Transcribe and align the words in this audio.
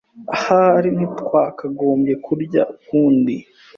Ahari 0.35 0.89
ntitwakagombye 0.95 2.13
kurya 2.25 2.61
ukundi. 2.75 3.35